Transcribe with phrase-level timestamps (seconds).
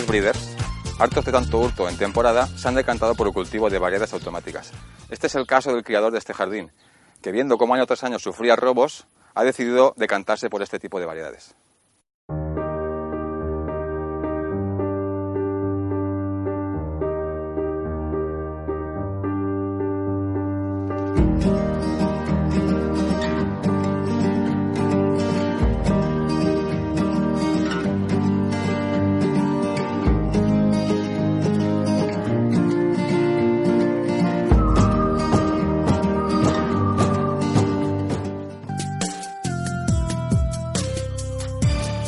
[0.00, 0.56] breeders,
[0.98, 4.72] hartos de tanto hurto en temporada, se han decantado por el cultivo de variedades automáticas.
[5.10, 6.72] Este es el caso del criador de este jardín,
[7.20, 11.04] que viendo cómo año tras año sufría robos, ha decidido decantarse por este tipo de
[11.04, 11.54] variedades.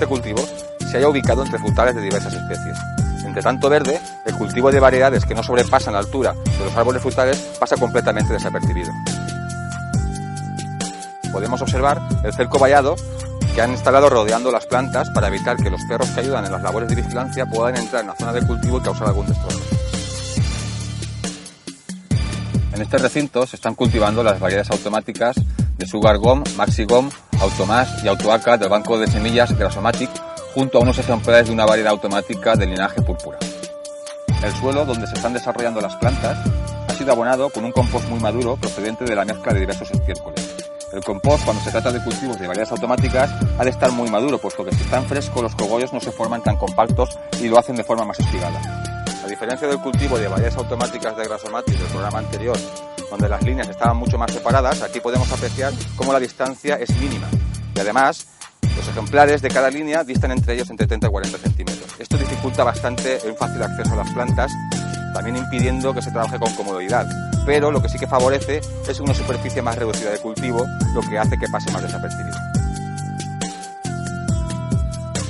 [0.00, 0.42] Este cultivo
[0.90, 2.74] se haya ubicado entre frutales de diversas especies.
[3.22, 7.02] Entre tanto verde, el cultivo de variedades que no sobrepasan la altura de los árboles
[7.02, 8.90] frutales pasa completamente desapercibido.
[11.30, 12.96] Podemos observar el cerco vallado
[13.54, 16.62] que han instalado rodeando las plantas para evitar que los perros que ayudan en las
[16.62, 19.60] labores de vigilancia puedan entrar en la zona del cultivo y causar algún destrozo.
[22.72, 25.36] En este recinto se están cultivando las variedades automáticas
[25.76, 27.10] de Sugar Gum, Maxi Gum,
[27.40, 30.10] Automas y Autoaca del banco de semillas Grasomatic
[30.52, 33.38] junto a unos ejemplares de una variedad automática de linaje púrpura.
[34.42, 36.38] El suelo donde se están desarrollando las plantas
[36.86, 40.54] ha sido abonado con un compost muy maduro procedente de la mezcla de diversos estiércoles.
[40.92, 44.38] El compost, cuando se trata de cultivos de variedades automáticas, ha de estar muy maduro,
[44.38, 47.76] puesto que si están frescos los cogollos no se forman tan compactos y lo hacen
[47.76, 48.60] de forma más espigada.
[49.24, 52.58] A diferencia del cultivo de variedades automáticas de Grasomatic del programa anterior,
[53.10, 57.28] donde las líneas estaban mucho más separadas, aquí podemos apreciar cómo la distancia es mínima.
[57.74, 58.26] Y además,
[58.76, 61.90] los ejemplares de cada línea distan entre ellos entre 30 y 40 centímetros.
[61.98, 64.52] Esto dificulta bastante el fácil acceso a las plantas,
[65.12, 67.06] también impidiendo que se trabaje con comodidad.
[67.44, 70.64] Pero lo que sí que favorece es una superficie más reducida de cultivo,
[70.94, 72.36] lo que hace que pase más desapercibido.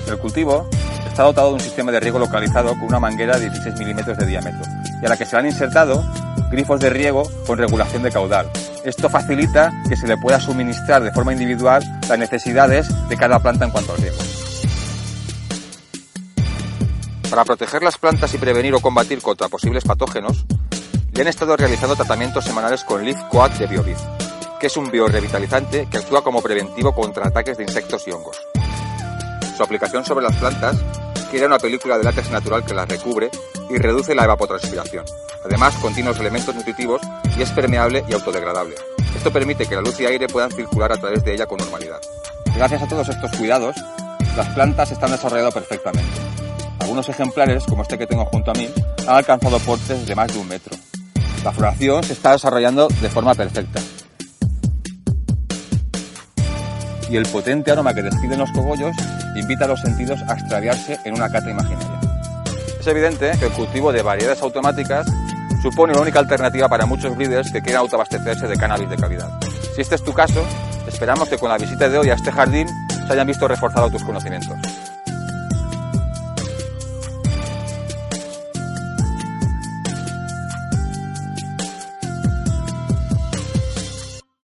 [0.08, 0.68] El cultivo
[1.06, 4.26] está dotado de un sistema de riego localizado con una manguera de 16 milímetros de
[4.26, 4.62] diámetro
[5.00, 6.04] y a la que se han insertado
[6.50, 8.50] grifos de riego con regulación de caudal.
[8.84, 13.64] Esto facilita que se le pueda suministrar de forma individual las necesidades de cada planta
[13.64, 14.16] en cuanto al riego.
[17.30, 20.44] Para proteger las plantas y prevenir o combatir contra posibles patógenos,
[21.12, 23.98] le han estado realizando tratamientos semanales con Leaf Coat de BioViz,
[24.58, 28.36] que es un biorevitalizante que actúa como preventivo contra ataques de insectos y hongos.
[29.56, 30.76] Su aplicación sobre las plantas
[31.30, 33.30] crea una película de látex natural que las recubre
[33.70, 35.04] y reduce la evapotranspiración.
[35.44, 37.00] Además, contiene los elementos nutritivos
[37.36, 38.74] y es permeable y autodegradable.
[39.16, 42.00] Esto permite que la luz y aire puedan circular a través de ella con normalidad.
[42.54, 43.76] Gracias a todos estos cuidados,
[44.36, 46.10] las plantas están desarrollando perfectamente.
[46.80, 48.68] Algunos ejemplares, como este que tengo junto a mí,
[49.06, 50.76] han alcanzado portes de más de un metro.
[51.44, 53.80] La floración se está desarrollando de forma perfecta.
[57.10, 58.94] Y el potente aroma que despiden los cogollos
[59.34, 61.98] invita a los sentidos a extraviarse en una cata imaginaria.
[62.78, 65.06] Es evidente que el cultivo de variedades automáticas
[65.60, 69.28] supone una única alternativa para muchos breeders que quieran autoabastecerse de cannabis de calidad.
[69.74, 70.42] Si este es tu caso,
[70.86, 72.68] esperamos que con la visita de hoy a este jardín
[73.06, 74.56] se hayan visto reforzados tus conocimientos.